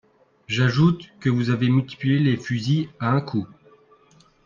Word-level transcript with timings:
J’ajoute 0.47 1.11
que 1.19 1.29
vous 1.29 1.51
avez 1.51 1.69
multiplié 1.69 2.17
les 2.17 2.35
fusils 2.35 2.89
à 2.99 3.11
un 3.11 3.21
coup. 3.21 3.45